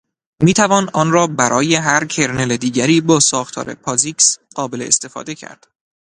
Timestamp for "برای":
1.27-1.75